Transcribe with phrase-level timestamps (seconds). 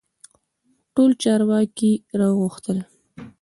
[0.93, 2.77] ټول چارواکي را وغوښتل.